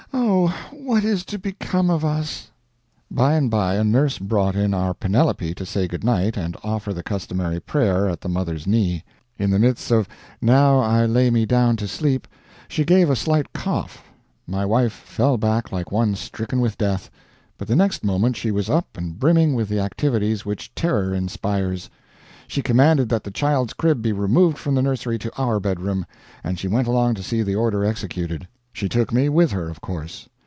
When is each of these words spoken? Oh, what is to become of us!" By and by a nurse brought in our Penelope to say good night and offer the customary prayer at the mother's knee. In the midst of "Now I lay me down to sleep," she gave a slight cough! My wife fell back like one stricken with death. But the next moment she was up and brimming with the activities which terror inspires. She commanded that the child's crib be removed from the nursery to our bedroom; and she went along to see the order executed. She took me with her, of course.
Oh, 0.13 0.53
what 0.71 1.03
is 1.05 1.23
to 1.25 1.39
become 1.39 1.89
of 1.89 2.03
us!" 2.03 2.51
By 3.09 3.35
and 3.35 3.49
by 3.49 3.75
a 3.75 3.83
nurse 3.83 4.17
brought 4.19 4.55
in 4.55 4.73
our 4.73 4.93
Penelope 4.93 5.53
to 5.53 5.65
say 5.65 5.87
good 5.87 6.03
night 6.03 6.35
and 6.35 6.57
offer 6.63 6.93
the 6.93 7.03
customary 7.03 7.59
prayer 7.61 8.09
at 8.09 8.19
the 8.21 8.27
mother's 8.27 8.67
knee. 8.67 9.03
In 9.37 9.51
the 9.51 9.59
midst 9.59 9.89
of 9.91 10.09
"Now 10.41 10.79
I 10.79 11.05
lay 11.05 11.29
me 11.29 11.45
down 11.45 11.77
to 11.77 11.87
sleep," 11.87 12.27
she 12.67 12.83
gave 12.83 13.09
a 13.09 13.15
slight 13.15 13.53
cough! 13.53 14.03
My 14.45 14.65
wife 14.65 14.91
fell 14.91 15.37
back 15.37 15.71
like 15.71 15.91
one 15.93 16.15
stricken 16.15 16.59
with 16.59 16.77
death. 16.77 17.09
But 17.57 17.67
the 17.69 17.75
next 17.75 18.03
moment 18.03 18.35
she 18.35 18.51
was 18.51 18.69
up 18.69 18.97
and 18.97 19.17
brimming 19.19 19.53
with 19.53 19.69
the 19.69 19.79
activities 19.79 20.45
which 20.45 20.73
terror 20.75 21.13
inspires. 21.13 21.89
She 22.47 22.61
commanded 22.61 23.07
that 23.09 23.23
the 23.23 23.31
child's 23.31 23.73
crib 23.73 24.01
be 24.01 24.11
removed 24.11 24.57
from 24.57 24.75
the 24.75 24.81
nursery 24.81 25.17
to 25.19 25.35
our 25.37 25.59
bedroom; 25.61 26.05
and 26.43 26.59
she 26.59 26.67
went 26.67 26.87
along 26.87 27.13
to 27.15 27.23
see 27.23 27.43
the 27.43 27.55
order 27.55 27.85
executed. 27.85 28.47
She 28.73 28.87
took 28.87 29.11
me 29.11 29.27
with 29.27 29.51
her, 29.51 29.69
of 29.69 29.81
course. 29.81 30.29